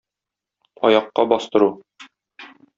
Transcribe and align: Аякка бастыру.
Аякка 0.89 1.27
бастыру. 1.35 1.71